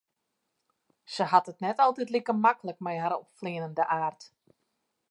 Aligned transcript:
Se 1.15 1.27
hat 1.33 1.51
it 1.53 1.61
net 1.65 1.83
altyd 1.85 2.13
like 2.15 2.35
maklik 2.45 2.79
mei 2.85 2.97
har 3.03 3.17
opfleanende 3.21 3.83
aard. 3.99 4.21